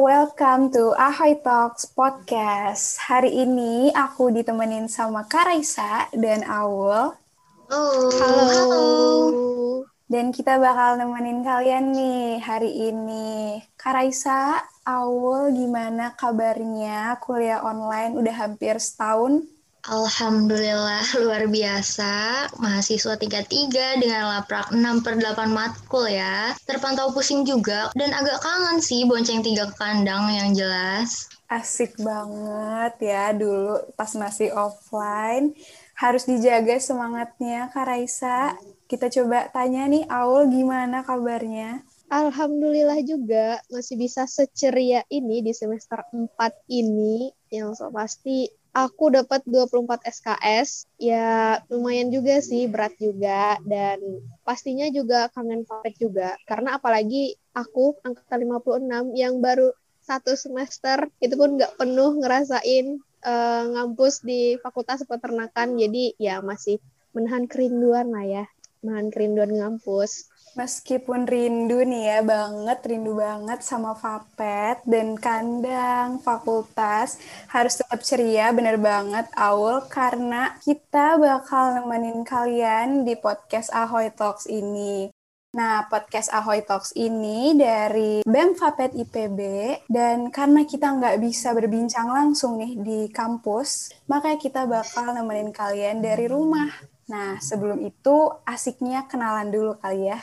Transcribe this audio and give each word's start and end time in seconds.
welcome 0.00 0.72
to 0.72 0.96
Ahoy 0.96 1.36
Talks 1.44 1.84
Podcast. 1.92 2.96
Hari 3.04 3.36
ini 3.36 3.92
aku 3.92 4.32
ditemenin 4.32 4.88
sama 4.88 5.28
Karaisa 5.28 6.08
dan 6.16 6.40
Aul. 6.48 7.12
Halo. 7.68 8.08
Halo. 8.16 8.84
Dan 10.08 10.32
kita 10.32 10.56
bakal 10.56 10.96
nemenin 10.96 11.44
kalian 11.44 11.92
nih 11.92 12.40
hari 12.40 12.72
ini. 12.72 13.60
Karaisa, 13.76 14.64
Aul, 14.88 15.52
gimana 15.52 16.16
kabarnya? 16.16 17.20
Kuliah 17.20 17.60
online 17.60 18.16
udah 18.16 18.32
hampir 18.40 18.80
setahun 18.80 19.44
Alhamdulillah 19.84 21.04
luar 21.20 21.44
biasa. 21.44 22.48
Mahasiswa 22.56 23.20
tingkat 23.20 23.52
3 23.52 24.00
dengan 24.00 24.32
laprak 24.32 24.72
6 24.72 24.80
per 25.04 25.20
8 25.20 25.52
matkul 25.52 26.08
ya. 26.08 26.56
Terpantau 26.64 27.12
pusing 27.12 27.44
juga 27.44 27.92
dan 27.92 28.16
agak 28.16 28.40
kangen 28.40 28.80
sih 28.80 29.04
bonceng 29.04 29.44
tiga 29.44 29.68
kandang 29.76 30.32
yang 30.32 30.56
jelas. 30.56 31.28
Asik 31.52 32.00
banget 32.00 32.96
ya 33.12 33.36
dulu 33.36 33.76
pas 33.92 34.08
masih 34.16 34.56
offline. 34.56 35.52
Harus 36.00 36.24
dijaga 36.24 36.80
semangatnya 36.80 37.68
Kak 37.68 37.84
Raisa. 37.84 38.56
Kita 38.88 39.12
coba 39.12 39.52
tanya 39.52 39.84
nih 39.84 40.08
Aul 40.08 40.48
gimana 40.48 41.04
kabarnya? 41.04 41.84
Alhamdulillah 42.08 43.04
juga 43.04 43.60
masih 43.68 44.00
bisa 44.00 44.24
seceria 44.24 45.04
ini 45.12 45.44
di 45.44 45.52
semester 45.52 46.08
4 46.08 46.72
ini 46.72 47.32
yang 47.54 47.70
so 47.78 47.86
pasti 47.94 48.50
aku 48.74 49.14
dapat 49.14 49.46
24 49.46 50.02
SKS. 50.02 50.90
Ya 50.98 51.62
lumayan 51.70 52.10
juga 52.10 52.42
sih, 52.42 52.66
berat 52.66 52.98
juga 52.98 53.56
dan 53.62 54.02
pastinya 54.42 54.90
juga 54.90 55.30
kangen 55.30 55.62
favorit 55.64 55.96
juga. 55.96 56.34
Karena 56.44 56.76
apalagi 56.76 57.38
aku 57.54 57.94
angkatan 58.02 58.50
56 58.50 59.14
yang 59.14 59.38
baru 59.38 59.70
satu 60.04 60.36
semester 60.36 61.08
itu 61.22 61.32
pun 61.38 61.56
nggak 61.56 61.80
penuh 61.80 62.20
ngerasain 62.20 63.00
uh, 63.24 63.64
ngampus 63.72 64.26
di 64.26 64.58
Fakultas 64.60 65.06
Peternakan. 65.06 65.78
Jadi 65.78 66.18
ya 66.18 66.44
masih 66.44 66.82
menahan 67.14 67.46
kerinduan 67.46 68.10
lah 68.10 68.26
ya, 68.26 68.44
menahan 68.84 69.08
kerinduan 69.08 69.50
ngampus. 69.56 70.28
Meskipun 70.54 71.26
rindu 71.26 71.82
nih 71.82 72.14
ya 72.14 72.20
banget, 72.22 72.78
rindu 72.86 73.18
banget 73.18 73.58
sama 73.66 73.98
Fapet 73.98 74.86
dan 74.86 75.18
kandang 75.18 76.22
fakultas 76.22 77.18
harus 77.50 77.74
tetap 77.74 77.98
ceria, 78.06 78.54
bener 78.54 78.78
banget 78.78 79.26
Aul 79.34 79.82
karena 79.90 80.54
kita 80.62 81.18
bakal 81.18 81.82
nemenin 81.82 82.22
kalian 82.22 83.02
di 83.02 83.18
podcast 83.18 83.74
Ahoy 83.74 84.14
Talks 84.14 84.46
ini. 84.46 85.10
Nah, 85.58 85.90
podcast 85.90 86.30
Ahoy 86.30 86.62
Talks 86.62 86.94
ini 86.94 87.58
dari 87.58 88.22
BEM 88.22 88.54
Fapet 88.54 88.94
IPB 88.94 89.38
dan 89.90 90.30
karena 90.30 90.62
kita 90.62 90.86
nggak 90.86 91.18
bisa 91.18 91.50
berbincang 91.50 92.10
langsung 92.10 92.62
nih 92.62 92.78
di 92.78 93.00
kampus, 93.10 93.90
makanya 94.06 94.38
kita 94.38 94.70
bakal 94.70 95.10
nemenin 95.10 95.50
kalian 95.50 95.98
dari 95.98 96.30
rumah. 96.30 96.93
Nah, 97.10 97.36
sebelum 97.40 97.84
itu 97.84 98.32
asiknya 98.48 99.04
kenalan 99.04 99.52
dulu 99.52 99.76
kali 99.80 100.08
ya. 100.08 100.20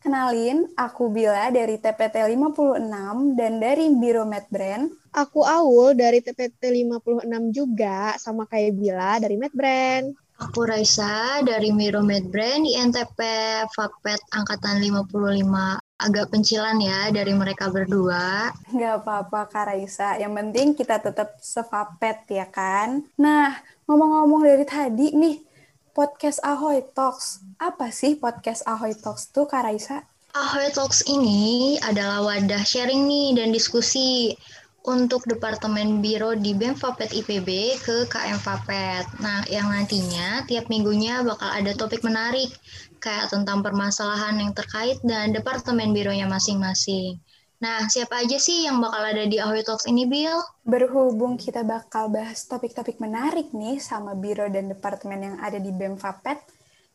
Kenalin, 0.00 0.64
aku 0.80 1.12
Bila 1.12 1.52
dari 1.52 1.76
TPT 1.76 2.24
56 2.24 3.36
dan 3.36 3.52
dari 3.60 3.92
Biro 3.92 4.24
Medbrand. 4.24 4.88
Aku 5.12 5.44
Aul 5.44 5.92
dari 5.92 6.24
TPT 6.24 6.72
56 6.72 7.52
juga, 7.52 8.16
sama 8.16 8.48
kayak 8.48 8.80
Bila 8.80 9.20
dari 9.20 9.36
Medbrand. 9.36 10.16
Aku 10.40 10.64
Raisa 10.64 11.44
dari 11.44 11.68
Biro 11.76 12.00
Medbrand 12.00 12.64
di 12.64 12.72
NTP 12.72 13.20
Fakpet 13.76 14.24
Angkatan 14.32 14.80
55 14.80 15.76
agak 16.00 16.32
pencilan 16.32 16.80
ya 16.80 17.12
dari 17.12 17.36
mereka 17.36 17.68
berdua. 17.68 18.48
Gak 18.72 19.04
apa-apa 19.04 19.52
Kak 19.52 19.68
Raisa, 19.68 20.16
yang 20.16 20.32
penting 20.32 20.72
kita 20.72 20.96
tetap 20.96 21.36
sefapet 21.44 22.24
ya 22.32 22.48
kan. 22.48 23.04
Nah, 23.20 23.52
ngomong-ngomong 23.84 24.48
dari 24.48 24.64
tadi 24.64 25.12
nih, 25.12 25.36
podcast 25.90 26.38
Ahoy 26.46 26.86
Talks. 26.94 27.42
Apa 27.58 27.90
sih 27.90 28.14
podcast 28.14 28.62
Ahoy 28.66 28.94
Talks 28.94 29.30
tuh, 29.34 29.50
Kak 29.50 29.66
Raisa? 29.66 30.06
Ahoy 30.30 30.70
Talks 30.70 31.02
ini 31.10 31.74
adalah 31.82 32.22
wadah 32.22 32.62
sharing 32.62 33.10
nih 33.10 33.34
dan 33.34 33.50
diskusi 33.50 34.38
untuk 34.86 35.26
Departemen 35.28 36.00
Biro 36.00 36.32
di 36.38 36.56
BEM 36.56 36.72
Fapet 36.78 37.12
IPB 37.12 37.76
ke 37.84 38.08
KM 38.08 38.40
Fapet. 38.40 39.04
Nah, 39.20 39.44
yang 39.50 39.68
nantinya 39.68 40.46
tiap 40.48 40.72
minggunya 40.72 41.20
bakal 41.20 41.50
ada 41.52 41.76
topik 41.76 42.00
menarik 42.00 42.48
kayak 43.02 43.28
tentang 43.28 43.60
permasalahan 43.60 44.40
yang 44.40 44.52
terkait 44.56 44.96
dan 45.04 45.36
Departemen 45.36 45.92
Bironya 45.92 46.30
masing-masing. 46.30 47.20
Nah, 47.60 47.84
siapa 47.92 48.24
aja 48.24 48.40
sih 48.40 48.64
yang 48.64 48.80
bakal 48.80 49.04
ada 49.04 49.28
di 49.28 49.36
Ahoy 49.36 49.60
Talks 49.60 49.84
ini, 49.84 50.08
Bill? 50.08 50.40
Berhubung 50.64 51.36
kita 51.36 51.60
bakal 51.60 52.08
bahas 52.08 52.48
topik-topik 52.48 52.96
menarik 52.96 53.52
nih 53.52 53.76
sama 53.76 54.16
Biro 54.16 54.48
dan 54.48 54.72
Departemen 54.72 55.20
yang 55.20 55.36
ada 55.44 55.60
di 55.60 55.68
BEM 55.68 56.00
Fapet, 56.00 56.40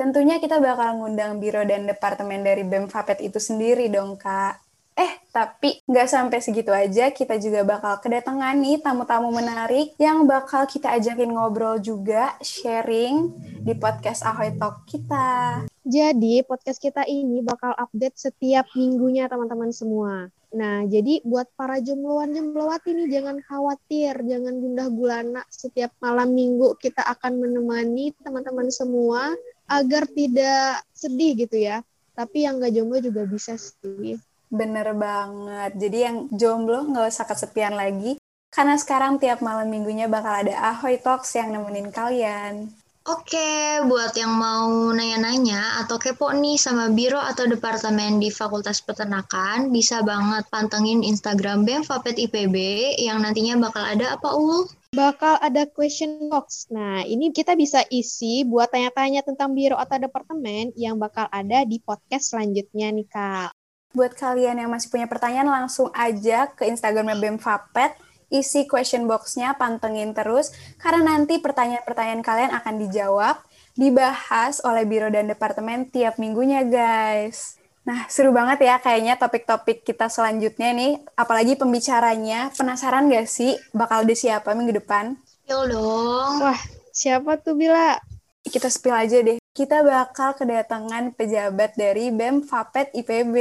tentunya 0.00 0.40
kita 0.40 0.56
bakal 0.56 0.96
ngundang 0.96 1.44
Biro 1.44 1.60
dan 1.68 1.84
Departemen 1.84 2.40
dari 2.40 2.64
BEM 2.64 2.88
Fapet 2.88 3.20
itu 3.20 3.36
sendiri 3.36 3.92
dong, 3.92 4.16
Kak. 4.16 4.64
Eh, 4.96 5.28
tapi 5.28 5.84
nggak 5.84 6.08
sampai 6.08 6.40
segitu 6.40 6.72
aja, 6.72 7.12
kita 7.12 7.36
juga 7.36 7.60
bakal 7.60 8.00
kedatangan 8.00 8.56
nih 8.56 8.80
tamu-tamu 8.80 9.28
menarik 9.28 9.92
yang 10.00 10.24
bakal 10.24 10.64
kita 10.64 10.88
ajakin 10.96 11.36
ngobrol 11.36 11.76
juga, 11.84 12.32
sharing 12.40 13.28
di 13.60 13.76
podcast 13.76 14.24
Ahoy 14.24 14.56
Talk 14.56 14.88
kita. 14.88 15.68
Jadi, 15.84 16.40
podcast 16.48 16.80
kita 16.80 17.04
ini 17.04 17.44
bakal 17.44 17.76
update 17.76 18.16
setiap 18.16 18.72
minggunya 18.72 19.28
teman-teman 19.28 19.68
semua. 19.68 20.32
Nah, 20.56 20.88
jadi 20.88 21.20
buat 21.20 21.52
para 21.52 21.76
jombloan 21.84 22.32
jomblowati 22.32 22.96
nih 22.96 23.20
jangan 23.20 23.36
khawatir, 23.44 24.16
jangan 24.24 24.56
gundah 24.56 24.88
gulana. 24.88 25.42
Setiap 25.52 25.92
malam 26.00 26.32
minggu 26.32 26.80
kita 26.80 27.04
akan 27.04 27.44
menemani 27.44 28.16
teman-teman 28.24 28.72
semua 28.72 29.36
agar 29.68 30.08
tidak 30.08 30.80
sedih 30.96 31.44
gitu 31.44 31.60
ya. 31.60 31.84
Tapi 32.16 32.48
yang 32.48 32.56
gak 32.56 32.72
jomblo 32.72 32.96
juga 33.04 33.28
bisa 33.28 33.60
sih. 33.60 34.16
Bener 34.48 34.96
banget. 34.96 35.76
Jadi 35.76 35.98
yang 36.00 36.16
jomblo 36.32 36.88
nggak 36.88 37.12
usah 37.12 37.28
kesepian 37.28 37.76
lagi. 37.76 38.16
Karena 38.48 38.80
sekarang 38.80 39.20
tiap 39.20 39.44
malam 39.44 39.68
minggunya 39.68 40.08
bakal 40.08 40.48
ada 40.48 40.56
Ahoy 40.72 40.96
Talks 40.96 41.36
yang 41.36 41.52
nemenin 41.52 41.92
kalian. 41.92 42.72
Oke, 43.06 43.78
buat 43.86 44.18
yang 44.18 44.34
mau 44.34 44.90
nanya-nanya 44.90 45.78
atau 45.78 45.94
kepo 45.94 46.26
nih 46.34 46.58
sama 46.58 46.90
biro 46.90 47.22
atau 47.22 47.46
departemen 47.46 48.18
di 48.18 48.34
Fakultas 48.34 48.82
Peternakan, 48.82 49.70
bisa 49.70 50.02
banget 50.02 50.42
pantengin 50.50 51.06
Instagram 51.06 51.62
BEM 51.62 51.86
Fapet 51.86 52.18
IPB 52.18 52.56
yang 52.98 53.22
nantinya 53.22 53.62
bakal 53.62 53.86
ada 53.86 54.18
apa, 54.18 54.34
Ul? 54.34 54.66
Bakal 54.90 55.38
ada 55.38 55.70
question 55.70 56.26
box. 56.26 56.66
Nah, 56.74 57.06
ini 57.06 57.30
kita 57.30 57.54
bisa 57.54 57.86
isi 57.94 58.42
buat 58.42 58.74
tanya-tanya 58.74 59.22
tentang 59.22 59.54
biro 59.54 59.78
atau 59.78 60.02
departemen 60.02 60.74
yang 60.74 60.98
bakal 60.98 61.30
ada 61.30 61.62
di 61.62 61.78
podcast 61.78 62.34
selanjutnya 62.34 62.90
nih, 62.90 63.06
Kak. 63.06 63.54
Buat 63.94 64.18
kalian 64.18 64.58
yang 64.58 64.70
masih 64.74 64.90
punya 64.90 65.06
pertanyaan, 65.06 65.46
langsung 65.46 65.94
aja 65.94 66.50
ke 66.50 66.66
Instagramnya 66.66 67.14
BEM 67.22 67.38
Fapet 67.38 67.94
isi 68.32 68.66
question 68.66 69.06
box-nya, 69.06 69.54
pantengin 69.54 70.12
terus, 70.12 70.50
karena 70.82 71.14
nanti 71.16 71.38
pertanyaan-pertanyaan 71.38 72.22
kalian 72.22 72.52
akan 72.56 72.74
dijawab, 72.82 73.36
dibahas 73.76 74.64
oleh 74.64 74.88
Biro 74.88 75.12
dan 75.12 75.30
Departemen 75.30 75.90
tiap 75.92 76.16
minggunya, 76.16 76.66
guys. 76.66 77.56
Nah, 77.86 78.02
seru 78.10 78.34
banget 78.34 78.66
ya 78.66 78.82
kayaknya 78.82 79.14
topik-topik 79.14 79.86
kita 79.86 80.10
selanjutnya 80.10 80.74
nih, 80.74 80.98
apalagi 81.14 81.54
pembicaranya. 81.54 82.50
Penasaran 82.50 83.06
gak 83.06 83.30
sih 83.30 83.54
bakal 83.70 84.02
ada 84.02 84.14
siapa 84.18 84.58
minggu 84.58 84.82
depan? 84.82 85.14
Yo 85.46 85.70
dong. 85.70 86.42
Wah, 86.42 86.58
siapa 86.90 87.38
tuh 87.38 87.54
Bila? 87.54 87.94
Kita 88.42 88.66
spill 88.66 88.90
aja 88.94 89.22
deh. 89.22 89.38
Kita 89.54 89.86
bakal 89.86 90.34
kedatangan 90.34 91.14
pejabat 91.14 91.78
dari 91.78 92.10
BEM 92.10 92.42
Fapet 92.42 92.90
IPB. 92.90 93.36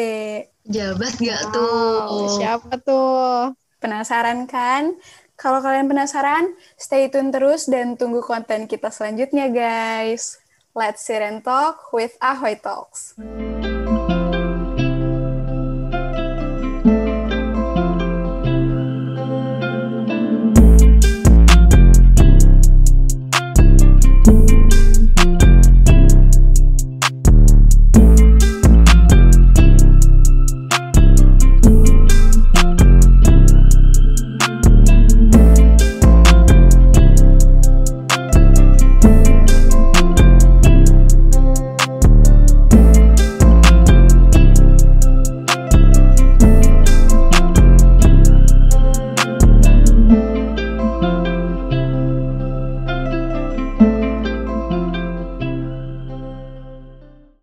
Jabat 0.69 1.13
gak 1.17 1.41
wow, 1.49 1.53
tuh? 1.53 2.29
Siapa 2.37 2.71
tuh? 2.85 3.53
Penasaran 3.85 4.49
kan? 4.49 4.97
Kalau 5.37 5.61
kalian 5.61 5.85
penasaran, 5.85 6.57
stay 6.73 7.05
tune 7.05 7.29
terus 7.29 7.69
dan 7.69 7.93
tunggu 7.93 8.25
konten 8.25 8.65
kita 8.65 8.89
selanjutnya, 8.89 9.45
guys. 9.53 10.41
Let's 10.73 11.05
sit 11.05 11.21
and 11.21 11.45
talk 11.45 11.93
with 11.93 12.17
Ahoy 12.17 12.57
Talks. 12.57 13.13